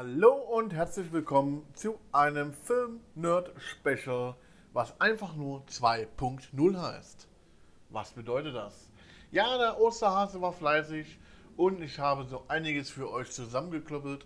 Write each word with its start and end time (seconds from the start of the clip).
Hallo 0.00 0.30
und 0.30 0.72
herzlich 0.74 1.10
willkommen 1.10 1.66
zu 1.74 1.98
einem 2.12 2.52
Film-Nerd-Special, 2.52 4.36
was 4.72 5.00
einfach 5.00 5.34
nur 5.34 5.64
2.0 5.64 6.80
heißt. 6.80 7.26
Was 7.90 8.12
bedeutet 8.12 8.54
das? 8.54 8.90
Ja, 9.32 9.58
der 9.58 9.80
Osterhase 9.80 10.40
war 10.40 10.52
fleißig 10.52 11.18
und 11.56 11.82
ich 11.82 11.98
habe 11.98 12.26
so 12.26 12.44
einiges 12.46 12.90
für 12.90 13.10
euch 13.10 13.32
zusammengeklöppelt, 13.32 14.24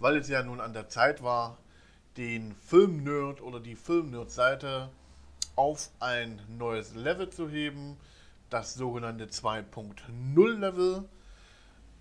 weil 0.00 0.16
es 0.16 0.28
ja 0.28 0.42
nun 0.42 0.60
an 0.60 0.72
der 0.72 0.88
Zeit 0.88 1.22
war, 1.22 1.58
den 2.16 2.52
Film-Nerd 2.52 3.40
oder 3.40 3.60
die 3.60 3.76
Film-Nerd-Seite 3.76 4.88
auf 5.54 5.90
ein 6.00 6.42
neues 6.58 6.92
Level 6.96 7.30
zu 7.30 7.48
heben, 7.48 7.98
das 8.50 8.74
sogenannte 8.74 9.26
2.0-Level. 9.26 11.08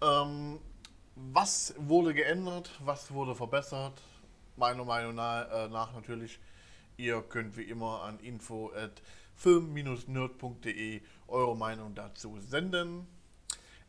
Ähm, 0.01 0.59
was 1.15 1.73
wurde 1.77 2.13
geändert? 2.13 2.71
Was 2.83 3.11
wurde 3.11 3.35
verbessert? 3.35 4.01
Meiner 4.55 4.85
Meinung 4.85 5.15
nach, 5.15 5.49
äh, 5.51 5.67
nach 5.69 5.93
natürlich. 5.93 6.39
Ihr 6.97 7.21
könnt 7.23 7.57
wie 7.57 7.63
immer 7.63 8.03
an 8.03 8.19
info 8.19 8.71
at 8.75 9.01
film-nerd.de 9.35 11.01
eure 11.27 11.57
Meinung 11.57 11.95
dazu 11.95 12.39
senden. 12.39 13.07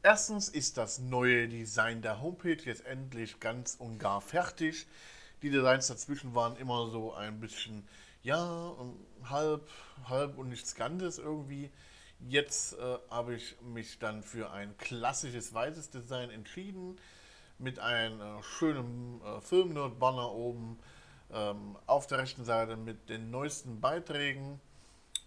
Erstens 0.02 0.48
ist 0.48 0.76
das 0.76 0.98
neue 0.98 1.48
Design 1.48 2.02
der 2.02 2.20
Homepage 2.20 2.62
jetzt 2.62 2.84
endlich 2.86 3.40
ganz 3.40 3.74
und 3.74 3.98
gar 3.98 4.20
fertig. 4.20 4.86
Die 5.42 5.50
Designs 5.50 5.86
dazwischen 5.86 6.34
waren 6.34 6.56
immer 6.56 6.90
so 6.90 7.14
ein 7.14 7.40
bisschen, 7.40 7.86
ja, 8.22 8.74
halb, 9.24 9.68
halb 10.08 10.38
und 10.38 10.48
nichts 10.48 10.74
Ganzes 10.74 11.18
irgendwie. 11.18 11.70
Jetzt 12.26 12.78
äh, 12.78 12.98
habe 13.10 13.34
ich 13.34 13.54
mich 13.60 13.98
dann 13.98 14.22
für 14.22 14.50
ein 14.50 14.74
klassisches 14.78 15.52
weißes 15.52 15.90
Design 15.90 16.30
entschieden. 16.30 16.98
Mit 17.58 17.78
einem 17.78 18.18
äh, 18.18 18.42
schönen 18.42 19.20
äh, 19.20 19.42
Filmnerd-Banner 19.42 20.32
oben 20.32 20.78
ähm, 21.30 21.76
auf 21.86 22.06
der 22.06 22.18
rechten 22.18 22.44
Seite 22.46 22.76
mit 22.76 23.10
den 23.10 23.30
neuesten 23.30 23.78
Beiträgen. 23.82 24.58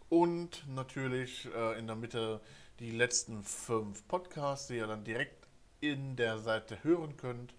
Und 0.09 0.67
natürlich 0.73 1.47
äh, 1.53 1.77
in 1.77 1.86
der 1.86 1.95
Mitte 1.95 2.41
die 2.80 2.89
letzten 2.89 3.43
fünf 3.43 4.08
Podcasts, 4.08 4.67
die 4.67 4.77
ihr 4.77 4.88
dann 4.88 5.03
direkt 5.03 5.47
in 5.81 6.16
der 6.16 6.39
Seite 6.39 6.83
hören 6.83 7.16
könnt, 7.16 7.53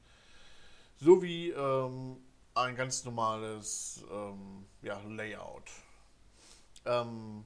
sowie 0.96 1.50
ähm, 1.50 2.16
ein 2.54 2.74
ganz 2.74 3.04
normales 3.04 4.04
ähm, 4.10 4.66
ja, 4.82 5.00
Layout. 5.06 5.70
Ähm, 6.84 7.44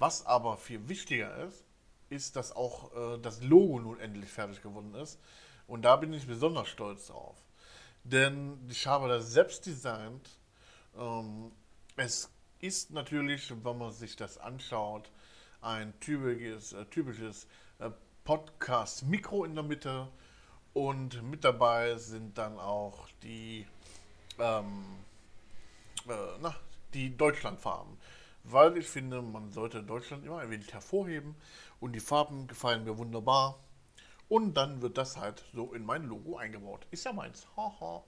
was 0.00 0.24
aber 0.24 0.56
viel 0.56 0.88
wichtiger 0.88 1.36
ist, 1.44 1.64
ist, 2.08 2.34
dass 2.34 2.52
auch 2.56 2.92
äh, 2.94 3.18
das 3.20 3.42
Logo 3.42 3.78
nun 3.78 4.00
endlich 4.00 4.30
fertig 4.30 4.62
geworden 4.62 4.94
ist. 4.94 5.20
Und 5.66 5.82
da 5.82 5.96
bin 5.96 6.12
ich 6.12 6.26
besonders 6.26 6.68
stolz 6.68 7.06
drauf. 7.08 7.36
Denn 8.02 8.58
ich 8.68 8.86
habe 8.86 9.08
das 9.08 9.30
selbst 9.30 9.66
designt. 9.66 10.38
Ähm, 10.96 11.52
es 11.96 12.30
ist 12.60 12.90
natürlich, 12.90 13.52
wenn 13.62 13.78
man 13.78 13.92
sich 13.92 14.16
das 14.16 14.38
anschaut, 14.38 15.10
ein 15.60 15.92
typisches, 16.00 16.72
äh, 16.72 16.86
typisches 16.86 17.46
äh, 17.78 17.90
Podcast-Mikro 18.24 19.44
in 19.44 19.54
der 19.54 19.64
Mitte. 19.64 20.08
Und 20.72 21.22
mit 21.22 21.44
dabei 21.44 21.96
sind 21.96 22.38
dann 22.38 22.58
auch 22.58 23.06
die, 23.22 23.66
ähm, 24.38 24.84
äh, 26.08 26.38
na, 26.40 26.56
die 26.94 27.14
Deutschlandfarben. 27.16 27.98
Weil 28.44 28.76
ich 28.76 28.86
finde, 28.86 29.22
man 29.22 29.52
sollte 29.52 29.82
Deutschland 29.82 30.24
immer 30.24 30.38
ein 30.38 30.50
wenig 30.50 30.72
hervorheben. 30.72 31.34
Und 31.78 31.92
die 31.92 32.00
Farben 32.00 32.46
gefallen 32.46 32.84
mir 32.84 32.98
wunderbar. 32.98 33.58
Und 34.28 34.54
dann 34.54 34.80
wird 34.82 34.96
das 34.96 35.16
halt 35.16 35.44
so 35.54 35.72
in 35.72 35.84
mein 35.84 36.04
Logo 36.04 36.36
eingebaut. 36.36 36.86
Ist 36.90 37.04
ja 37.04 37.12
meins. 37.12 37.46
Haha. 37.56 38.04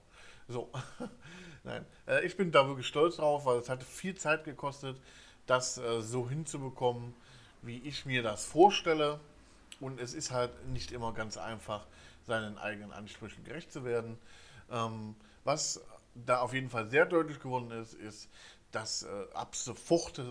so. 0.47 0.69
Nein. 1.63 1.85
Äh, 2.07 2.25
ich 2.25 2.37
bin 2.37 2.51
da 2.51 2.67
wirklich 2.67 2.87
stolz 2.87 3.17
drauf, 3.17 3.45
weil 3.45 3.59
es 3.59 3.69
hat 3.69 3.83
viel 3.83 4.15
Zeit 4.15 4.43
gekostet, 4.43 4.99
das 5.45 5.77
äh, 5.77 6.01
so 6.01 6.29
hinzubekommen, 6.29 7.13
wie 7.61 7.79
ich 7.79 8.05
mir 8.05 8.23
das 8.23 8.45
vorstelle. 8.45 9.19
Und 9.79 9.99
es 9.99 10.13
ist 10.13 10.31
halt 10.31 10.67
nicht 10.69 10.91
immer 10.91 11.13
ganz 11.13 11.37
einfach, 11.37 11.85
seinen 12.25 12.57
eigenen 12.57 12.91
Ansprüchen 12.91 13.43
gerecht 13.43 13.71
zu 13.71 13.83
werden. 13.83 14.17
Ähm, 14.71 15.15
was 15.43 15.81
da 16.15 16.39
auf 16.39 16.53
jeden 16.53 16.69
Fall 16.69 16.89
sehr 16.89 17.05
deutlich 17.05 17.39
geworden 17.39 17.71
ist, 17.71 17.93
ist, 17.95 18.29
dass 18.73 19.03
äh, 19.03 19.07
ab 19.33 19.55
sofort, 19.55 20.21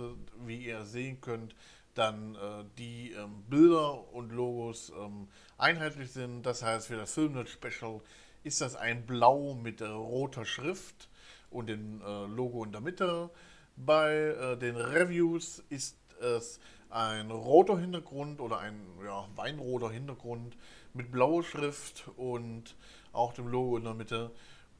wie 0.44 0.66
ihr 0.66 0.84
sehen 0.84 1.20
könnt, 1.20 1.54
dann 1.94 2.34
äh, 2.34 2.64
die 2.78 3.12
ähm, 3.12 3.44
Bilder 3.48 4.12
und 4.12 4.30
Logos 4.32 4.92
ähm, 4.98 5.28
einheitlich 5.58 6.10
sind. 6.10 6.42
Das 6.42 6.62
heißt, 6.62 6.88
für 6.88 6.96
das 6.96 7.14
Filmnet 7.14 7.48
Special 7.48 8.00
ist 8.44 8.60
das 8.60 8.76
ein 8.76 9.06
Blau 9.06 9.54
mit 9.54 9.80
äh, 9.80 9.86
roter 9.86 10.44
Schrift 10.44 11.08
und 11.50 11.68
dem 11.68 12.00
äh, 12.02 12.26
Logo 12.26 12.64
in 12.64 12.72
der 12.72 12.80
Mitte. 12.80 13.30
Bei 13.76 14.12
äh, 14.12 14.56
den 14.56 14.76
Reviews 14.76 15.62
ist 15.68 15.96
es 16.20 16.60
ein 16.90 17.30
roter 17.30 17.78
Hintergrund 17.78 18.40
oder 18.40 18.58
ein 18.58 18.86
ja, 19.04 19.26
weinroter 19.36 19.90
Hintergrund 19.90 20.56
mit 20.94 21.10
blauer 21.10 21.42
Schrift 21.42 22.08
und 22.16 22.76
auch 23.12 23.32
dem 23.32 23.48
Logo 23.48 23.76
in 23.76 23.84
der 23.84 23.94
Mitte. 23.94 24.30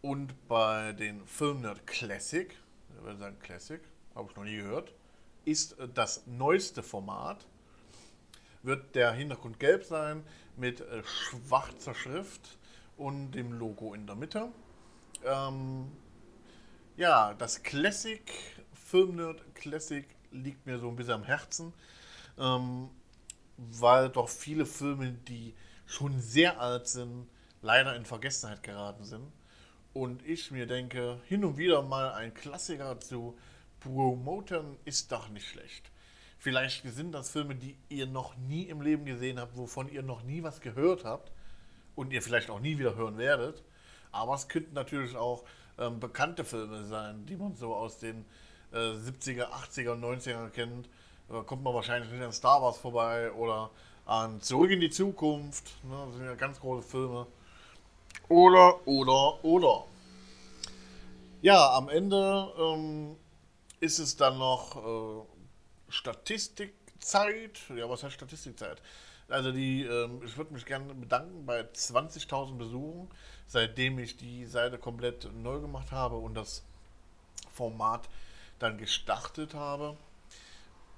Und 0.00 0.48
bei 0.48 0.92
den 0.92 1.24
Filmnet 1.26 1.86
Classic, 1.86 2.54
ich 2.96 3.02
würde 3.04 3.18
sagen 3.18 3.38
Classic, 3.40 3.80
habe 4.14 4.28
ich 4.30 4.36
noch 4.36 4.44
nie 4.44 4.56
gehört, 4.56 4.92
ist 5.44 5.78
äh, 5.78 5.88
das 5.92 6.26
neueste 6.26 6.82
Format. 6.82 7.46
Wird 8.62 8.94
der 8.94 9.12
Hintergrund 9.12 9.58
gelb 9.58 9.84
sein 9.84 10.24
mit 10.56 10.80
äh, 10.80 11.02
schwarzer 11.04 11.94
Schrift 11.94 12.58
und 12.96 13.32
dem 13.32 13.52
Logo 13.52 13.94
in 13.94 14.06
der 14.06 14.14
Mitte. 14.14 14.48
Ähm, 15.24 15.90
ja, 16.96 17.34
das 17.34 17.62
Classic, 17.62 18.22
Filmnerd 18.72 19.54
Classic 19.54 20.06
liegt 20.30 20.66
mir 20.66 20.78
so 20.78 20.88
ein 20.88 20.96
bisschen 20.96 21.14
am 21.14 21.24
Herzen, 21.24 21.72
ähm, 22.38 22.90
weil 23.56 24.08
doch 24.10 24.28
viele 24.28 24.66
Filme, 24.66 25.12
die 25.12 25.54
schon 25.86 26.20
sehr 26.20 26.60
alt 26.60 26.88
sind, 26.88 27.26
leider 27.60 27.96
in 27.96 28.04
Vergessenheit 28.04 28.62
geraten 28.62 29.04
sind. 29.04 29.26
Und 29.94 30.24
ich 30.26 30.50
mir 30.50 30.66
denke, 30.66 31.20
hin 31.26 31.44
und 31.44 31.58
wieder 31.58 31.82
mal 31.82 32.12
ein 32.12 32.32
Klassiker 32.32 32.98
zu 33.00 33.36
promoten 33.80 34.76
ist 34.84 35.12
doch 35.12 35.28
nicht 35.28 35.46
schlecht. 35.46 35.90
Vielleicht 36.38 36.82
sind 36.84 37.12
das 37.12 37.30
Filme, 37.30 37.54
die 37.54 37.76
ihr 37.88 38.06
noch 38.06 38.36
nie 38.36 38.64
im 38.64 38.80
Leben 38.80 39.04
gesehen 39.04 39.38
habt, 39.38 39.56
wovon 39.56 39.88
ihr 39.88 40.02
noch 40.02 40.22
nie 40.22 40.42
was 40.42 40.60
gehört 40.60 41.04
habt 41.04 41.30
und 41.94 42.12
ihr 42.12 42.22
vielleicht 42.22 42.50
auch 42.50 42.60
nie 42.60 42.78
wieder 42.78 42.96
hören 42.96 43.18
werdet. 43.18 43.62
Aber 44.12 44.34
es 44.34 44.48
könnten 44.48 44.74
natürlich 44.74 45.14
auch 45.14 45.44
ähm, 45.78 46.00
bekannte 46.00 46.44
Filme 46.44 46.84
sein, 46.84 47.26
die 47.26 47.36
man 47.36 47.54
so 47.54 47.74
aus 47.74 47.98
den 47.98 48.24
äh, 48.72 48.76
70er, 48.76 49.50
80er, 49.50 49.94
90er 49.94 50.48
kennt. 50.50 50.88
Da 51.28 51.42
kommt 51.42 51.62
man 51.62 51.74
wahrscheinlich 51.74 52.10
nicht 52.10 52.22
an 52.22 52.32
Star 52.32 52.62
Wars 52.62 52.78
vorbei 52.78 53.30
oder 53.32 53.70
an 54.04 54.40
Zurück 54.40 54.70
in 54.70 54.80
die 54.80 54.90
Zukunft. 54.90 55.72
Ne? 55.84 55.96
Das 56.06 56.16
sind 56.16 56.24
ja 56.24 56.34
ganz 56.34 56.60
große 56.60 56.86
Filme. 56.86 57.26
Oder, 58.28 58.86
oder, 58.86 59.44
oder. 59.44 59.84
Ja, 61.42 61.74
am 61.74 61.88
Ende 61.88 62.52
ähm, 62.58 63.16
ist 63.80 63.98
es 63.98 64.16
dann 64.16 64.38
noch 64.38 64.76
äh, 64.76 65.26
Statistikzeit. 65.88 67.60
Ja, 67.76 67.88
was 67.88 68.04
heißt 68.04 68.14
Statistikzeit? 68.14 68.80
Also 69.28 69.50
die, 69.50 69.82
ähm, 69.82 70.22
ich 70.24 70.36
würde 70.36 70.52
mich 70.52 70.66
gerne 70.66 70.94
bedanken 70.94 71.46
bei 71.46 71.62
20.000 71.62 72.56
Besuchen, 72.58 73.10
seitdem 73.46 73.98
ich 73.98 74.16
die 74.16 74.46
Seite 74.46 74.78
komplett 74.78 75.32
neu 75.34 75.58
gemacht 75.58 75.90
habe 75.90 76.16
und 76.16 76.34
das 76.34 76.62
Format 77.52 78.08
dann 78.58 78.78
gestartet 78.78 79.54
habe. 79.54 79.96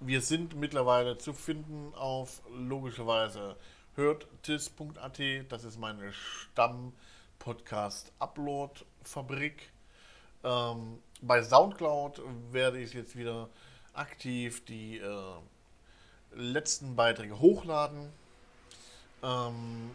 Wir 0.01 0.21
sind 0.21 0.57
mittlerweile 0.57 1.17
zu 1.17 1.33
finden 1.33 1.95
auf 1.95 2.43
logischerweise 2.53 3.57
hörtis.at. 3.97 5.21
Das 5.49 5.65
ist 5.65 5.79
meine 5.79 6.13
Stamm-Podcast-Upload-Fabrik. 7.39 9.71
Ähm, 10.43 10.99
bei 11.23 11.41
Soundcloud 11.43 12.21
werde 12.51 12.81
ich 12.81 12.93
jetzt 12.95 13.17
wieder 13.17 13.49
aktiv 13.93 14.65
die 14.65 14.99
äh, 14.99 15.37
letzten 16.35 16.97
Beiträge 16.97 17.39
hochladen. 17.39 18.11
Ähm, 19.23 19.93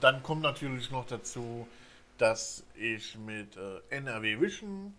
dann 0.00 0.22
kommt 0.22 0.42
natürlich 0.42 0.90
noch 0.90 1.06
dazu, 1.06 1.66
dass 2.18 2.64
ich 2.74 3.16
mit 3.18 3.56
äh, 3.56 3.80
NRW 3.90 4.40
Vision 4.40 4.94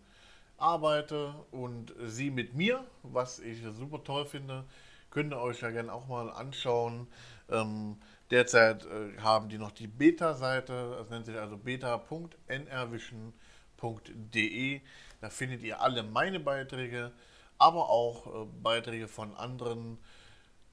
arbeite 0.58 1.36
und 1.52 1.94
sie 2.06 2.32
mit 2.32 2.56
mir, 2.56 2.84
was 3.04 3.40
ich 3.40 3.62
super 3.78 4.04
toll 4.04 4.26
finde. 4.26 4.66
Könnt 5.10 5.34
ihr 5.34 5.40
euch 5.40 5.62
ja 5.62 5.72
gerne 5.72 5.92
auch 5.92 6.08
mal 6.08 6.30
anschauen. 6.30 7.08
Ähm, 7.50 7.98
derzeit 8.32 8.86
äh, 8.86 9.18
haben 9.20 9.50
die 9.50 9.58
noch 9.58 9.72
die 9.72 9.88
Beta-Seite, 9.88 10.96
das 10.98 11.10
nennt 11.10 11.26
sich 11.26 11.38
also 11.38 11.58
beta.nrvision.com 11.58 13.34
www.ftf.de. 13.82 14.82
Da 15.20 15.30
findet 15.30 15.62
ihr 15.64 15.82
alle 15.82 16.04
meine 16.04 16.40
Beiträge, 16.40 17.12
aber 17.58 17.90
auch 17.90 18.28
äh, 18.28 18.48
Beiträge 18.62 19.08
von 19.08 19.36
anderen 19.36 19.98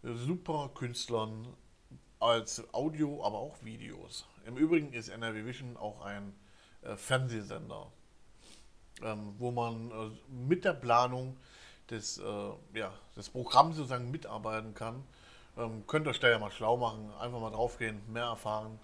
äh, 0.02 0.14
super 0.14 0.70
Künstlern 0.74 1.46
als 2.20 2.62
Audio, 2.72 3.24
aber 3.24 3.38
auch 3.38 3.62
Videos. 3.62 4.26
Im 4.46 4.56
Übrigen 4.56 4.92
ist 4.92 5.08
NRW 5.08 5.44
Vision 5.44 5.76
auch 5.76 6.00
ein 6.02 6.34
äh, 6.82 6.96
Fernsehsender. 6.96 7.90
ähm, 9.02 9.34
wo 9.38 9.52
man 9.52 9.90
äh, 9.90 10.10
mit 10.32 10.64
der 10.64 10.72
Planung 10.72 11.36
des, 11.90 12.18
ja, 12.74 12.92
des 13.16 13.30
Programms 13.30 13.76
sozusagen 13.76 14.10
mitarbeiten 14.10 14.74
kann. 14.74 15.04
Ähm, 15.58 15.84
könnt 15.86 16.06
euch 16.06 16.20
da 16.20 16.28
ja 16.28 16.38
mal 16.38 16.50
schlau 16.50 16.76
machen, 16.76 17.10
einfach 17.18 17.40
mal 17.40 17.50
draufgehen, 17.50 18.00
mehr 18.12 18.24
erfahren. 18.24 18.78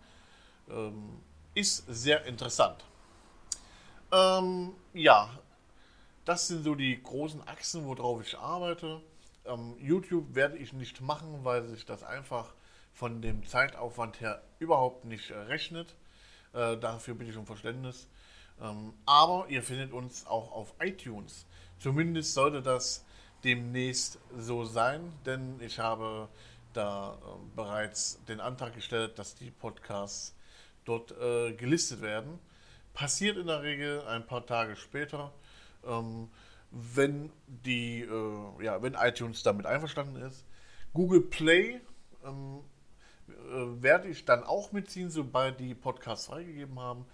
Ähm, 0.68 1.20
ist 1.54 1.84
sehr 1.88 2.24
interessant. 2.24 2.84
Ähm, 4.12 4.72
ja, 4.92 5.30
das 6.24 6.48
sind 6.48 6.64
so 6.64 6.74
die 6.74 7.00
großen 7.02 7.46
Achsen, 7.46 7.86
worauf 7.86 8.22
ich 8.26 8.36
arbeite. 8.38 9.00
Ähm, 9.44 9.76
YouTube 9.78 10.34
werde 10.34 10.56
ich 10.56 10.72
nicht 10.72 11.00
machen, 11.00 11.40
weil 11.42 11.62
sich 11.64 11.84
das 11.86 12.02
einfach 12.02 12.54
von 12.92 13.22
dem 13.22 13.46
Zeitaufwand 13.46 14.20
her 14.20 14.42
überhaupt 14.58 15.04
nicht 15.04 15.30
äh, 15.30 15.38
rechnet. 15.38 15.94
Äh, 16.54 16.76
dafür 16.76 17.14
bin 17.14 17.28
ich 17.28 17.36
um 17.36 17.46
Verständnis. 17.46 18.08
Ähm, 18.60 18.94
aber 19.04 19.46
ihr 19.48 19.62
findet 19.62 19.92
uns 19.92 20.26
auch 20.26 20.52
auf 20.52 20.74
iTunes. 20.80 21.46
Zumindest 21.78 22.34
sollte 22.34 22.62
das 22.62 23.04
demnächst 23.42 24.18
so 24.38 24.64
sein, 24.64 25.12
denn 25.26 25.60
ich 25.60 25.78
habe 25.78 26.28
da 26.76 27.18
äh, 27.22 27.56
bereits 27.56 28.22
den 28.26 28.40
Antrag 28.40 28.74
gestellt, 28.74 29.18
dass 29.18 29.34
die 29.34 29.50
Podcasts 29.50 30.34
dort 30.84 31.12
äh, 31.18 31.52
gelistet 31.52 32.02
werden. 32.02 32.38
Passiert 32.92 33.36
in 33.36 33.46
der 33.46 33.62
Regel 33.62 34.02
ein 34.06 34.26
paar 34.26 34.46
Tage 34.46 34.76
später, 34.76 35.32
ähm, 35.86 36.28
wenn, 36.70 37.30
die, 37.46 38.02
äh, 38.02 38.64
ja, 38.64 38.82
wenn 38.82 38.94
iTunes 38.94 39.42
damit 39.42 39.66
einverstanden 39.66 40.16
ist. 40.16 40.44
Google 40.92 41.22
Play 41.22 41.80
ähm, 42.24 42.60
äh, 43.28 43.82
werde 43.82 44.08
ich 44.08 44.24
dann 44.24 44.44
auch 44.44 44.72
mitziehen, 44.72 45.10
sobald 45.10 45.58
die 45.60 45.74
Podcasts 45.74 46.26
freigegeben 46.26 46.78
haben. 46.78 47.06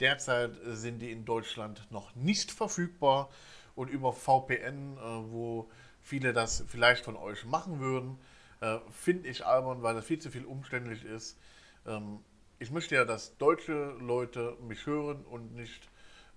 Derzeit 0.00 0.52
sind 0.64 1.00
die 1.00 1.10
in 1.10 1.24
Deutschland 1.24 1.86
noch 1.90 2.14
nicht 2.14 2.52
verfügbar 2.52 3.28
und 3.74 3.88
über 3.90 4.12
VPN, 4.12 4.96
äh, 4.96 5.00
wo 5.30 5.70
viele 6.00 6.32
das 6.32 6.64
vielleicht 6.68 7.04
von 7.04 7.16
euch 7.16 7.44
machen 7.44 7.80
würden, 7.80 8.18
äh, 8.60 8.78
finde 8.90 9.28
ich 9.28 9.46
albern, 9.46 9.82
weil 9.82 9.94
das 9.94 10.04
viel 10.04 10.18
zu 10.18 10.30
viel 10.30 10.44
umständlich 10.44 11.04
ist. 11.04 11.38
Ähm, 11.86 12.20
ich 12.58 12.70
möchte 12.70 12.94
ja, 12.94 13.04
dass 13.04 13.36
deutsche 13.38 13.94
Leute 14.00 14.56
mich 14.66 14.86
hören 14.86 15.24
und 15.24 15.54
nicht 15.54 15.88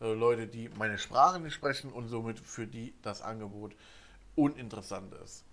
äh, 0.01 0.13
Leute, 0.13 0.47
die 0.47 0.69
meine 0.69 0.97
Sprache 0.97 1.39
nicht 1.39 1.53
sprechen 1.53 1.91
und 1.91 2.07
somit 2.07 2.39
für 2.39 2.67
die 2.67 2.93
das 3.01 3.21
Angebot 3.21 3.75
uninteressant 4.35 5.13
ist. 5.23 5.43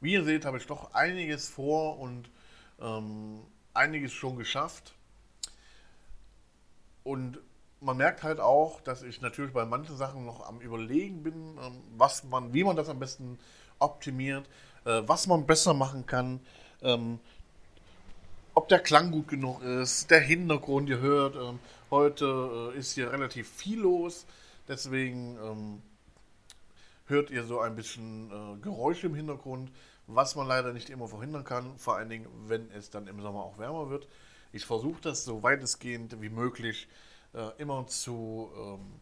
Wie 0.00 0.12
ihr 0.12 0.24
seht, 0.24 0.44
habe 0.44 0.58
ich 0.58 0.66
doch 0.66 0.94
einiges 0.94 1.48
vor 1.48 1.98
und 1.98 2.30
ähm, 2.80 3.40
einiges 3.72 4.12
schon 4.12 4.36
geschafft. 4.36 4.94
Und 7.02 7.38
man 7.80 7.96
merkt 7.96 8.22
halt 8.22 8.40
auch, 8.40 8.80
dass 8.80 9.02
ich 9.02 9.20
natürlich 9.20 9.52
bei 9.52 9.64
manchen 9.64 9.96
Sachen 9.96 10.24
noch 10.24 10.46
am 10.46 10.60
Überlegen 10.60 11.22
bin, 11.22 11.58
ähm, 11.62 11.80
was 11.96 12.24
man, 12.24 12.52
wie 12.54 12.64
man 12.64 12.76
das 12.76 12.88
am 12.88 12.98
besten 12.98 13.38
optimiert, 13.78 14.48
äh, 14.84 15.02
was 15.06 15.26
man 15.26 15.46
besser 15.46 15.74
machen 15.74 16.06
kann, 16.06 16.40
ähm, 16.82 17.18
ob 18.54 18.68
der 18.68 18.78
Klang 18.78 19.10
gut 19.10 19.28
genug 19.28 19.62
ist, 19.62 20.10
der 20.10 20.20
Hintergrund, 20.20 20.88
ihr 20.88 21.00
hört, 21.00 21.34
ähm, 21.36 21.58
heute 21.90 22.72
äh, 22.74 22.78
ist 22.78 22.92
hier 22.92 23.12
relativ 23.12 23.48
viel 23.48 23.80
los, 23.80 24.26
deswegen 24.68 25.36
ähm, 25.42 25.82
hört 27.06 27.30
ihr 27.30 27.44
so 27.44 27.60
ein 27.60 27.74
bisschen 27.74 28.30
äh, 28.30 28.60
Geräusche 28.60 29.08
im 29.08 29.14
Hintergrund, 29.14 29.70
was 30.06 30.36
man 30.36 30.46
leider 30.46 30.72
nicht 30.72 30.90
immer 30.90 31.08
verhindern 31.08 31.44
kann, 31.44 31.76
vor 31.78 31.96
allen 31.96 32.08
Dingen, 32.08 32.26
wenn 32.46 32.70
es 32.70 32.90
dann 32.90 33.06
im 33.06 33.20
Sommer 33.20 33.40
auch 33.40 33.58
wärmer 33.58 33.90
wird. 33.90 34.06
Ich 34.52 34.66
versuche 34.66 35.00
das 35.02 35.24
so 35.24 35.42
weitestgehend 35.42 36.20
wie 36.20 36.28
möglich 36.28 36.88
äh, 37.32 37.50
immer 37.58 37.86
zu 37.86 38.52
ähm, 38.56 39.00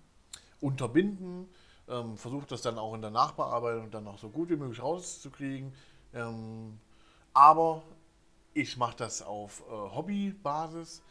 unterbinden, 0.60 1.48
ähm, 1.92 2.16
versuche 2.16 2.46
das 2.46 2.62
dann 2.62 2.78
auch 2.78 2.94
in 2.94 3.02
der 3.02 3.10
Nachbearbeitung 3.10 3.90
dann 3.90 4.06
auch 4.08 4.18
so 4.18 4.28
gut 4.28 4.48
wie 4.48 4.56
möglich 4.56 4.82
rauszukriegen. 4.82 5.72
Ähm, 6.14 6.78
aber 7.34 7.82
ich 8.54 8.76
mache 8.76 8.96
das 8.96 9.22
auf 9.22 9.62
äh, 9.68 9.72
Hobbybasis 9.72 11.02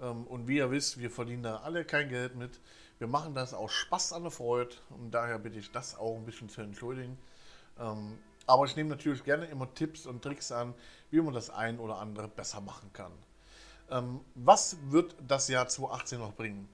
ähm, 0.00 0.26
und 0.26 0.48
wie 0.48 0.56
ihr 0.56 0.70
wisst, 0.70 0.98
wir 0.98 1.10
verdienen 1.10 1.42
da 1.42 1.56
alle 1.58 1.84
kein 1.84 2.08
Geld 2.08 2.36
mit. 2.36 2.60
Wir 2.98 3.08
machen 3.08 3.34
das 3.34 3.52
aus 3.52 3.72
Spaß 3.72 4.12
an 4.12 4.22
der 4.22 4.30
Freude 4.30 4.76
und 4.90 5.10
daher 5.10 5.38
bitte 5.38 5.58
ich 5.58 5.70
das 5.72 5.96
auch 5.96 6.16
ein 6.16 6.24
bisschen 6.24 6.48
zu 6.48 6.60
entschuldigen. 6.60 7.18
Ähm, 7.78 8.18
aber 8.46 8.64
ich 8.64 8.76
nehme 8.76 8.90
natürlich 8.90 9.24
gerne 9.24 9.46
immer 9.46 9.72
Tipps 9.74 10.06
und 10.06 10.22
Tricks 10.22 10.52
an, 10.52 10.74
wie 11.10 11.20
man 11.20 11.34
das 11.34 11.50
ein 11.50 11.78
oder 11.78 11.98
andere 11.98 12.28
besser 12.28 12.60
machen 12.60 12.92
kann. 12.92 13.12
Ähm, 13.90 14.20
was 14.34 14.76
wird 14.90 15.14
das 15.26 15.48
Jahr 15.48 15.68
2018 15.68 16.18
noch 16.18 16.34
bringen? 16.34 16.68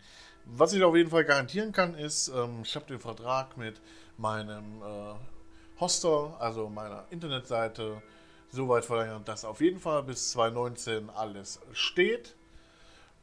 Was 0.50 0.72
ich 0.72 0.82
auf 0.82 0.96
jeden 0.96 1.10
Fall 1.10 1.24
garantieren 1.24 1.72
kann, 1.72 1.94
ist, 1.94 2.28
ähm, 2.28 2.60
ich 2.62 2.74
habe 2.74 2.86
den 2.86 3.00
Vertrag 3.00 3.58
mit 3.58 3.80
meinem 4.16 4.82
äh, 4.82 5.14
Hoster, 5.78 6.36
also 6.40 6.70
meiner 6.70 7.04
Internetseite, 7.10 8.02
soweit 8.50 8.86
verlängert, 8.86 9.28
dass 9.28 9.44
auf 9.44 9.60
jeden 9.60 9.78
Fall 9.78 10.02
bis 10.02 10.30
2019 10.30 11.10
alles 11.10 11.60
steht. 11.74 12.34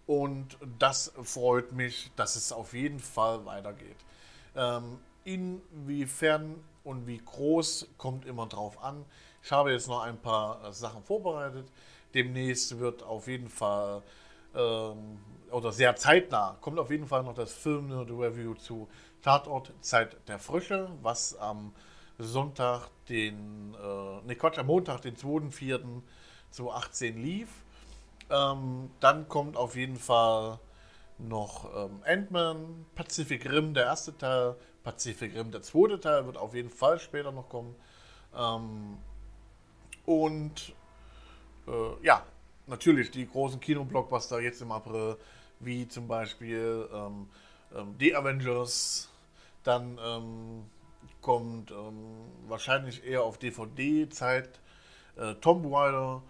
Und 0.06 0.56
das 0.77 1.13
freut 1.24 1.72
mich, 1.72 2.12
dass 2.16 2.36
es 2.36 2.51
auf 2.51 2.74
jeden 2.74 3.00
Fall 3.00 3.44
weitergeht. 3.45 3.98
Ähm, 4.56 5.00
inwiefern 5.24 6.63
und 6.83 7.07
wie 7.07 7.18
groß 7.18 7.88
kommt 7.98 8.28
immer 8.28 8.45
drauf 8.45 8.83
an. 8.83 9.04
Ich 9.44 9.51
habe 9.51 9.71
jetzt 9.71 9.88
noch 9.88 10.04
ein 10.04 10.19
paar 10.19 10.63
äh, 10.63 10.71
Sachen 10.71 11.04
vorbereitet. 11.04 11.68
Demnächst 12.13 12.78
wird 12.78 13.01
auf 13.01 13.28
jeden 13.28 13.50
Fall 13.50 14.04
ähm, 14.56 15.18
oder 15.56 15.72
sehr 15.72 15.96
zeitnah 15.96 16.57
kommt 16.60 16.78
auf 16.80 16.92
jeden 16.92 17.07
Fall 17.07 17.24
noch 17.24 17.34
das 17.34 17.54
Film 17.54 17.90
Review 17.90 18.56
zu 18.56 18.90
Tatort 19.22 19.72
Zeit 19.80 20.18
der 20.28 20.38
Frösche, 20.38 20.90
was 21.02 21.38
am 21.38 21.74
Sonntag, 22.18 22.90
den, 23.07 23.74
äh, 23.74 24.28
ne 24.28 24.36
Quatsch, 24.36 24.57
am 24.57 24.66
Montag, 24.68 25.00
den 25.02 25.16
2.4.2018 25.16 27.13
lief. 27.13 27.48
Ähm, 28.30 28.92
dann 29.00 29.30
kommt 29.30 29.56
auf 29.56 29.78
jeden 29.78 29.96
Fall 29.96 30.60
noch 31.19 31.74
ähm, 31.74 32.02
Ant-Man, 32.06 32.86
Pacific 32.94 33.50
Rim, 33.50 33.74
der 33.74 33.86
erste 33.86 34.18
Teil, 34.18 34.57
Pacific 34.84 35.34
Rim, 35.36 35.52
der 35.52 35.62
zweite 35.62 36.02
Teil 36.02 36.25
wird 36.25 36.36
auf 36.36 36.54
jeden 36.54 36.69
Fall 36.69 37.00
später 37.00 37.31
noch 37.31 37.48
kommen. 37.48 37.75
Ähm, 38.36 38.98
und 40.06 40.74
äh, 41.66 42.06
ja, 42.06 42.25
natürlich 42.68 43.10
die 43.12 43.25
großen 43.25 43.62
Kinoblockbuster 43.62 44.42
jetzt 44.42 44.62
im 44.62 44.74
April, 44.74 45.18
wie 45.60 45.88
zum 45.88 46.07
Beispiel 46.07 46.88
ähm, 46.94 47.28
ähm, 47.75 47.96
The 48.00 48.16
Avengers, 48.16 49.10
dann 49.63 50.00
ähm, 50.04 50.66
kommt 51.21 51.71
ähm, 51.71 51.95
wahrscheinlich 52.47 53.04
eher 53.04 53.24
auf 53.24 53.38
DVD-Zeit 53.38 54.59
äh, 55.18 55.33
Tomb 55.35 55.66
Raider, 55.71 56.21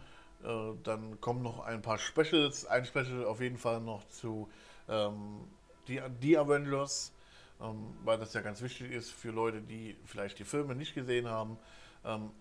äh, 0.44 0.75
dann 0.84 1.20
kommen 1.22 1.44
noch 1.44 1.65
ein 1.65 1.82
paar 1.82 1.98
Specials, 1.98 2.65
ein 2.65 2.86
Special 2.86 3.25
auf 3.25 3.41
jeden 3.41 3.58
Fall 3.58 3.82
noch 3.82 4.08
zu 4.10 4.50
ähm, 4.88 5.48
die, 5.88 6.01
die 6.22 6.38
Avengers, 6.38 7.12
ähm, 7.62 7.96
weil 8.03 8.17
das 8.17 8.34
ja 8.34 8.41
ganz 8.41 8.62
wichtig 8.62 8.91
ist 8.91 9.12
für 9.12 9.32
Leute, 9.32 9.62
die 9.62 9.96
vielleicht 10.05 10.39
die 10.39 10.46
Filme 10.46 10.75
nicht 10.75 10.94
gesehen 10.94 11.27
haben, 11.27 11.58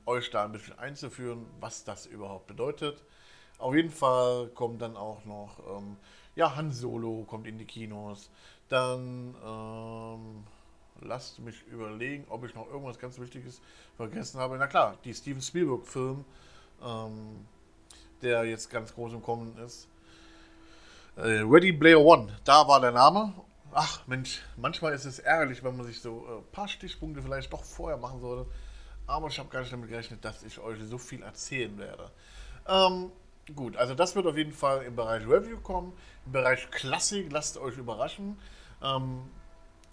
euch 0.05 0.29
da 0.29 0.45
ein 0.45 0.53
bisschen 0.53 0.79
einzuführen, 0.79 1.47
was 1.59 1.85
das 1.85 2.05
überhaupt 2.05 2.47
bedeutet. 2.47 3.03
Auf 3.57 3.75
jeden 3.75 3.91
Fall 3.91 4.49
kommt 4.49 4.83
dann 4.83 4.95
auch 4.95 5.25
noch 5.25 5.59
ähm, 5.79 5.97
ja, 6.35 6.57
Han 6.57 6.73
Solo 6.73 7.25
kommt 7.29 7.47
in 7.47 7.59
die 7.59 7.65
Kinos. 7.65 8.31
Dann 8.69 9.35
ähm, 9.45 10.45
lasst 11.01 11.39
mich 11.39 11.63
überlegen, 11.67 12.25
ob 12.29 12.45
ich 12.45 12.55
noch 12.55 12.67
irgendwas 12.69 12.99
ganz 12.99 13.19
Wichtiges 13.19 13.61
vergessen 13.97 14.41
habe. 14.41 14.57
Na 14.59 14.67
klar, 14.67 14.97
die 15.05 15.15
Steven 15.15 15.43
Spielberg-Film, 15.43 16.25
ähm, 16.83 17.47
der 18.23 18.45
jetzt 18.45 18.71
ganz 18.71 18.95
groß 18.95 19.13
im 19.13 19.23
Kommen 19.23 19.57
ist. 19.59 19.89
Äh, 21.17 21.43
Ready 21.43 21.73
Player 21.73 22.01
One, 22.01 22.37
da 22.45 22.67
war 22.67 22.81
der 22.81 22.93
Name. 22.93 23.33
Ach 23.73 24.07
Mensch, 24.07 24.41
manchmal 24.57 24.93
ist 24.93 25.05
es 25.05 25.19
ärgerlich, 25.19 25.63
wenn 25.63 25.77
man 25.77 25.87
sich 25.87 26.01
so 26.01 26.25
ein 26.27 26.39
äh, 26.39 26.43
paar 26.53 26.69
Stichpunkte 26.69 27.23
vielleicht 27.23 27.53
doch 27.53 27.65
vorher 27.65 27.99
machen 27.99 28.21
sollte. 28.21 28.51
Aber 29.07 29.29
ich 29.29 29.39
habe 29.39 29.49
gar 29.51 29.61
nicht 29.61 29.73
damit 29.73 29.91
gerechnet, 29.91 30.25
dass 30.25 30.43
ich 30.43 30.59
euch 30.59 30.79
so 30.83 30.97
viel 30.97 31.23
erzählen 31.23 31.77
werde. 31.79 32.11
Ähm, 32.67 33.13
gut, 33.55 33.77
also 33.77 33.95
das 33.95 34.15
wird 34.17 34.27
auf 34.27 34.37
jeden 34.37 34.53
Fall 34.53 34.83
im 34.83 34.97
Bereich 34.97 35.27
Review 35.27 35.59
kommen. 35.61 35.93
Im 36.27 36.33
Bereich 36.33 36.71
Klassik, 36.71 37.31
lasst 37.31 37.59
euch 37.59 37.77
überraschen. 37.77 38.39
Ähm, 38.83 39.23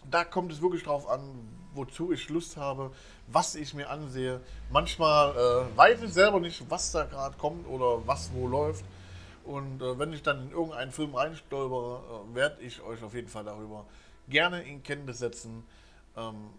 da 0.10 0.24
kommt 0.24 0.52
es 0.52 0.62
wirklich 0.62 0.84
drauf 0.84 1.08
an, 1.08 1.22
wozu 1.74 2.12
ich 2.12 2.30
Lust 2.30 2.58
habe, 2.58 2.92
was 3.28 3.56
ich 3.56 3.74
mir 3.74 3.90
ansehe. 3.90 4.42
Manchmal 4.72 5.32
äh, 5.32 5.78
weiß 5.78 6.02
ich 6.04 6.14
selber 6.14 6.40
nicht, 6.40 6.70
was 6.70 6.92
da 6.92 7.06
gerade 7.06 7.38
kommt 7.38 7.68
oder 7.68 8.06
was 8.08 8.32
wo 8.34 8.48
läuft. 8.48 8.86
Und 9.44 9.82
äh, 9.82 9.98
wenn 9.98 10.14
ich 10.14 10.22
dann 10.24 10.48
in 10.48 10.52
irgendeinen 10.52 10.92
Film 10.92 11.16
reinstolper, 11.16 12.04
äh, 12.32 12.36
werde 12.36 12.62
ich 12.62 12.82
euch 12.82 13.02
auf 13.04 13.14
jeden 13.14 13.28
Fall 13.28 13.44
darüber 13.44 13.86
gerne 14.28 14.64
in 14.64 14.84
Kenntnis 14.84 15.20
setzen. 15.20 15.64
Ähm, 16.16 16.50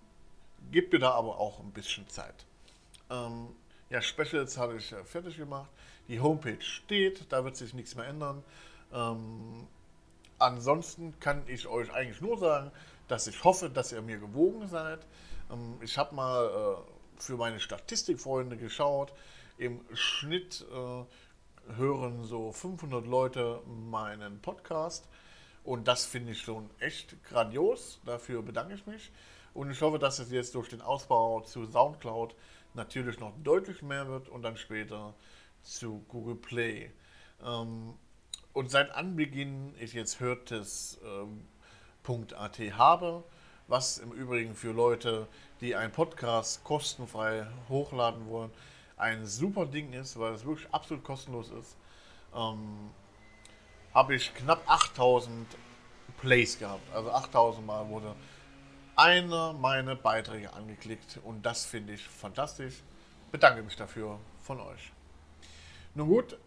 gebt 0.70 0.92
mir 0.92 0.98
da 0.98 1.12
aber 1.12 1.38
auch 1.38 1.60
ein 1.60 1.72
bisschen 1.72 2.08
Zeit. 2.08 2.46
Ähm, 3.10 3.48
ja, 3.90 4.00
Specials 4.00 4.56
habe 4.56 4.76
ich 4.76 4.92
äh, 4.92 5.04
fertig 5.04 5.36
gemacht. 5.36 5.70
Die 6.08 6.20
Homepage 6.20 6.60
steht, 6.60 7.32
da 7.32 7.44
wird 7.44 7.56
sich 7.56 7.74
nichts 7.74 7.94
mehr 7.94 8.06
ändern. 8.06 8.42
Ähm, 8.92 9.66
ansonsten 10.38 11.18
kann 11.20 11.42
ich 11.46 11.66
euch 11.66 11.92
eigentlich 11.92 12.20
nur 12.20 12.38
sagen, 12.38 12.70
dass 13.08 13.26
ich 13.26 13.44
hoffe, 13.44 13.70
dass 13.70 13.92
ihr 13.92 14.02
mir 14.02 14.18
gewogen 14.18 14.68
seid. 14.68 15.06
Ähm, 15.50 15.76
ich 15.80 15.98
habe 15.98 16.14
mal 16.14 16.46
äh, 16.46 17.20
für 17.20 17.36
meine 17.36 17.60
Statistikfreunde 17.60 18.56
geschaut. 18.56 19.12
Im 19.58 19.80
Schnitt 19.92 20.66
äh, 20.72 21.74
hören 21.76 22.24
so 22.24 22.52
500 22.52 23.06
Leute 23.06 23.60
meinen 23.66 24.40
Podcast. 24.40 25.08
Und 25.64 25.86
das 25.86 26.04
finde 26.04 26.32
ich 26.32 26.40
schon 26.40 26.68
echt 26.80 27.22
grandios. 27.24 28.00
Dafür 28.04 28.42
bedanke 28.42 28.74
ich 28.74 28.86
mich. 28.86 29.12
Und 29.54 29.70
ich 29.70 29.80
hoffe, 29.80 29.98
dass 29.98 30.18
es 30.18 30.30
jetzt 30.30 30.54
durch 30.54 30.68
den 30.68 30.80
Ausbau 30.80 31.40
zu 31.42 31.66
SoundCloud 31.66 32.34
natürlich 32.74 33.20
noch 33.20 33.32
deutlich 33.44 33.82
mehr 33.82 34.08
wird 34.08 34.28
und 34.28 34.42
dann 34.42 34.56
später 34.56 35.14
zu 35.62 36.04
Google 36.08 36.36
Play. 36.36 36.90
Ähm, 37.44 37.94
und 38.52 38.70
seit 38.70 38.90
Anbeginn 38.90 39.74
ich 39.78 39.94
jetzt 39.94 40.20
hörtes 40.20 41.00
ähm, 41.04 41.46
habe, 42.76 43.24
was 43.68 43.98
im 43.98 44.12
Übrigen 44.12 44.54
für 44.54 44.72
Leute, 44.72 45.26
die 45.60 45.74
einen 45.74 45.92
Podcast 45.92 46.62
kostenfrei 46.64 47.46
hochladen 47.68 48.28
wollen, 48.28 48.50
ein 48.96 49.26
super 49.26 49.66
Ding 49.66 49.92
ist, 49.92 50.18
weil 50.18 50.34
es 50.34 50.44
wirklich 50.44 50.68
absolut 50.72 51.04
kostenlos 51.04 51.50
ist, 51.50 51.76
ähm, 52.34 52.90
habe 53.94 54.14
ich 54.14 54.34
knapp 54.34 54.62
8000 54.66 55.46
Plays 56.20 56.58
gehabt. 56.58 56.82
Also 56.94 57.10
8000 57.10 57.66
Mal 57.66 57.88
wurde 57.88 58.14
einer 58.96 59.52
meiner 59.54 59.96
Beiträge 59.96 60.52
angeklickt 60.52 61.18
und 61.24 61.44
das 61.44 61.64
finde 61.64 61.94
ich 61.94 62.02
fantastisch. 62.02 62.82
Bedanke 63.30 63.62
mich 63.62 63.76
dafür 63.76 64.18
von 64.42 64.60
euch. 64.60 64.92
Nun 65.94 66.08
gut, 66.08 66.38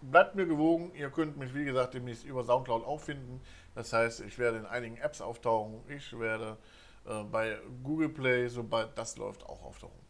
bleibt 0.00 0.34
mir 0.34 0.46
gewogen. 0.46 0.92
Ihr 0.94 1.10
könnt 1.10 1.36
mich, 1.36 1.54
wie 1.54 1.64
gesagt, 1.64 1.94
demnächst 1.94 2.24
über 2.24 2.44
Soundcloud 2.44 2.84
auffinden. 2.84 3.40
Das 3.74 3.92
heißt, 3.92 4.20
ich 4.20 4.38
werde 4.38 4.58
in 4.58 4.66
einigen 4.66 4.96
Apps 4.96 5.20
auftauchen. 5.20 5.80
Ich 5.88 6.18
werde 6.18 6.56
äh, 7.06 7.22
bei 7.24 7.58
Google 7.82 8.08
Play, 8.08 8.48
sobald 8.48 8.98
das 8.98 9.16
läuft, 9.16 9.46
auch 9.46 9.62
auftauchen. 9.62 10.00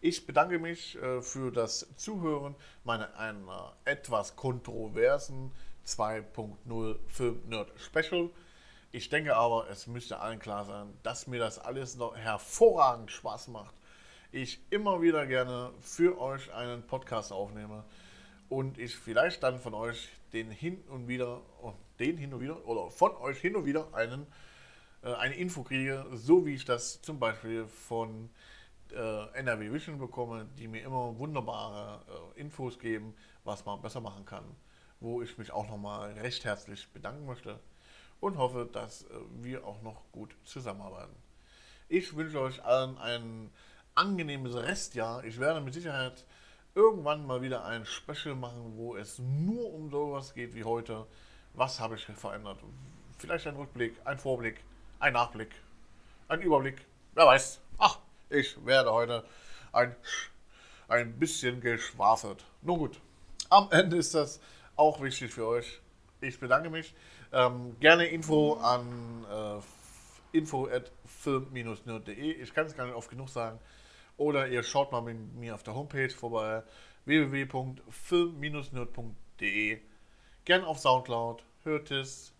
Ich 0.00 0.26
bedanke 0.26 0.58
mich 0.58 1.00
äh, 1.00 1.22
für 1.22 1.52
das 1.52 1.86
Zuhören 1.96 2.54
meiner 2.84 3.16
einer 3.16 3.76
etwas 3.84 4.36
kontroversen 4.36 5.52
2.0 5.86 6.96
Film 7.06 7.42
Nerd 7.48 7.72
Special. 7.76 8.30
Ich 8.90 9.08
denke 9.08 9.36
aber, 9.36 9.68
es 9.70 9.86
müsste 9.86 10.18
allen 10.18 10.38
klar 10.38 10.64
sein, 10.64 10.92
dass 11.02 11.26
mir 11.26 11.38
das 11.38 11.58
alles 11.58 11.96
noch 11.96 12.16
hervorragend 12.16 13.10
Spaß 13.10 13.48
macht. 13.48 13.74
Ich 14.32 14.60
immer 14.70 15.00
wieder 15.00 15.26
gerne 15.26 15.72
für 15.80 16.20
euch 16.20 16.52
einen 16.52 16.82
Podcast 16.86 17.32
aufnehme 17.32 17.84
und 18.48 18.78
ich 18.78 18.96
vielleicht 18.96 19.42
dann 19.42 19.60
von 19.60 19.74
euch 19.74 20.08
den 20.32 20.50
hin 20.50 20.82
und 20.88 21.08
wieder, 21.08 21.42
oh, 21.62 21.72
den 21.98 22.16
hin 22.16 22.32
und 22.34 22.40
wieder, 22.40 22.66
oder 22.66 22.90
von 22.90 23.14
euch 23.16 23.38
hin 23.38 23.56
und 23.56 23.64
wieder 23.64 23.92
einen, 23.94 24.26
äh, 25.02 25.12
eine 25.14 25.34
Info 25.36 25.62
kriege, 25.62 26.06
so 26.12 26.46
wie 26.46 26.54
ich 26.54 26.64
das 26.64 27.00
zum 27.02 27.18
Beispiel 27.18 27.66
von 27.66 28.30
äh, 28.92 29.38
NRW 29.38 29.72
Vision 29.72 29.98
bekomme, 29.98 30.46
die 30.58 30.68
mir 30.68 30.82
immer 30.82 31.18
wunderbare 31.18 32.02
äh, 32.36 32.40
Infos 32.40 32.78
geben, 32.78 33.14
was 33.44 33.64
man 33.64 33.80
besser 33.80 34.00
machen 34.00 34.24
kann, 34.24 34.44
wo 35.00 35.22
ich 35.22 35.38
mich 35.38 35.50
auch 35.50 35.68
nochmal 35.68 36.12
recht 36.12 36.44
herzlich 36.44 36.88
bedanken 36.92 37.26
möchte 37.26 37.58
und 38.20 38.38
hoffe, 38.38 38.68
dass 38.72 39.02
äh, 39.02 39.14
wir 39.40 39.66
auch 39.66 39.82
noch 39.82 40.02
gut 40.12 40.36
zusammenarbeiten. 40.44 41.14
Ich 41.88 42.16
wünsche 42.16 42.40
euch 42.40 42.64
allen 42.64 42.98
ein 42.98 43.50
angenehmes 43.94 44.54
Restjahr. 44.54 45.24
Ich 45.24 45.38
werde 45.38 45.60
mit 45.60 45.74
Sicherheit 45.74 46.24
irgendwann 46.76 47.26
mal 47.26 47.40
wieder 47.40 47.64
ein 47.64 47.86
Special 47.86 48.34
machen, 48.36 48.74
wo 48.76 48.96
es 48.96 49.18
nur 49.18 49.72
um 49.72 49.90
sowas 49.90 50.34
geht 50.34 50.54
wie 50.54 50.62
heute. 50.62 51.06
Was 51.54 51.80
habe 51.80 51.96
ich 51.96 52.04
verändert? 52.04 52.58
Vielleicht 53.18 53.46
ein 53.46 53.56
Rückblick, 53.56 53.94
ein 54.04 54.18
Vorblick, 54.18 54.62
ein 55.00 55.14
Nachblick, 55.14 55.50
ein 56.28 56.42
Überblick. 56.42 56.76
Wer 57.14 57.26
weiß. 57.26 57.60
Ach, 57.78 57.98
ich 58.28 58.64
werde 58.66 58.92
heute 58.92 59.24
ein, 59.72 59.96
ein 60.88 61.18
bisschen 61.18 61.62
geschwafelt. 61.62 62.44
Nun 62.60 62.78
gut, 62.78 63.00
am 63.48 63.68
Ende 63.72 63.96
ist 63.96 64.14
das 64.14 64.38
auch 64.76 65.00
wichtig 65.00 65.32
für 65.32 65.46
euch. 65.46 65.80
Ich 66.20 66.38
bedanke 66.38 66.68
mich. 66.68 66.94
Ähm, 67.32 67.74
gerne 67.80 68.06
Info 68.06 68.54
an 68.54 69.24
äh, 69.30 70.36
info 70.36 70.66
at 70.66 70.92
film-nerd.de. 71.06 72.32
Ich 72.32 72.52
kann 72.52 72.66
es 72.66 72.76
gar 72.76 72.84
nicht 72.84 72.94
oft 72.94 73.08
genug 73.08 73.30
sagen. 73.30 73.58
Oder 74.16 74.48
ihr 74.48 74.62
schaut 74.62 74.92
mal 74.92 75.02
mit 75.02 75.34
mir 75.34 75.54
auf 75.54 75.62
der 75.62 75.74
Homepage 75.74 76.08
vorbei 76.10 76.62
www.film-nerd.de. 77.04 79.80
Gern 80.44 80.64
auf 80.64 80.78
Soundcloud, 80.78 81.44
hört 81.64 81.90
es, 81.90 82.32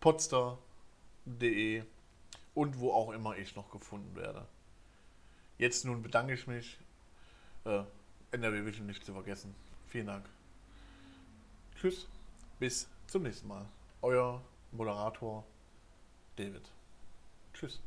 podster.de 0.00 1.82
und 2.54 2.78
wo 2.78 2.92
auch 2.92 3.10
immer 3.12 3.36
ich 3.36 3.54
noch 3.56 3.70
gefunden 3.70 4.16
werde. 4.16 4.46
Jetzt 5.58 5.84
nun 5.84 6.02
bedanke 6.02 6.32
ich 6.34 6.46
mich. 6.46 6.78
Äh, 7.64 7.82
NRW 8.32 8.64
Vision 8.64 8.86
nicht 8.86 9.04
zu 9.04 9.12
vergessen. 9.12 9.54
Vielen 9.88 10.06
Dank. 10.06 10.24
Tschüss. 11.76 12.08
Bis 12.58 12.88
zum 13.06 13.24
nächsten 13.24 13.48
Mal. 13.48 13.66
Euer 14.02 14.42
Moderator 14.72 15.44
David. 16.36 16.70
Tschüss. 17.52 17.80